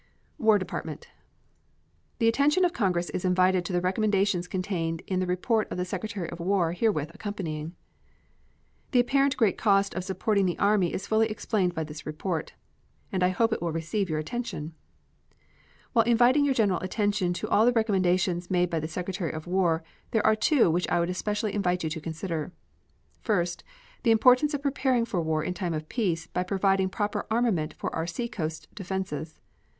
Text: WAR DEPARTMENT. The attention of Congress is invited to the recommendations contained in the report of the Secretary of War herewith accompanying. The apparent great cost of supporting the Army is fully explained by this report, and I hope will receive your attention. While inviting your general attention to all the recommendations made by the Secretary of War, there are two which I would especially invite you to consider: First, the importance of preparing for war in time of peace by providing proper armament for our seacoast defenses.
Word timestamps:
WAR 0.39 0.57
DEPARTMENT. 0.57 1.09
The 2.17 2.27
attention 2.27 2.65
of 2.65 2.73
Congress 2.73 3.11
is 3.11 3.23
invited 3.23 3.63
to 3.65 3.71
the 3.73 3.81
recommendations 3.81 4.47
contained 4.47 5.03
in 5.05 5.19
the 5.19 5.27
report 5.27 5.67
of 5.71 5.77
the 5.77 5.85
Secretary 5.85 6.27
of 6.31 6.39
War 6.39 6.71
herewith 6.71 7.11
accompanying. 7.13 7.75
The 8.93 8.99
apparent 8.99 9.37
great 9.37 9.59
cost 9.59 9.93
of 9.93 10.03
supporting 10.03 10.47
the 10.47 10.57
Army 10.57 10.91
is 10.91 11.05
fully 11.05 11.27
explained 11.29 11.75
by 11.75 11.83
this 11.83 12.07
report, 12.07 12.53
and 13.11 13.21
I 13.21 13.29
hope 13.29 13.53
will 13.61 13.71
receive 13.71 14.09
your 14.09 14.17
attention. 14.17 14.73
While 15.93 16.05
inviting 16.05 16.45
your 16.45 16.55
general 16.55 16.79
attention 16.79 17.31
to 17.33 17.47
all 17.49 17.67
the 17.67 17.71
recommendations 17.71 18.49
made 18.49 18.71
by 18.71 18.79
the 18.79 18.87
Secretary 18.87 19.31
of 19.31 19.45
War, 19.45 19.83
there 20.09 20.25
are 20.25 20.35
two 20.35 20.71
which 20.71 20.87
I 20.89 20.99
would 20.99 21.11
especially 21.11 21.53
invite 21.53 21.83
you 21.83 21.91
to 21.91 22.01
consider: 22.01 22.51
First, 23.21 23.63
the 24.01 24.09
importance 24.09 24.55
of 24.55 24.63
preparing 24.63 25.05
for 25.05 25.21
war 25.21 25.43
in 25.43 25.53
time 25.53 25.75
of 25.75 25.87
peace 25.89 26.25
by 26.25 26.41
providing 26.41 26.89
proper 26.89 27.27
armament 27.29 27.75
for 27.75 27.93
our 27.93 28.07
seacoast 28.07 28.67
defenses. 28.73 29.39